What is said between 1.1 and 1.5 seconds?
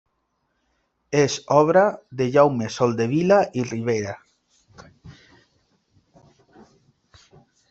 És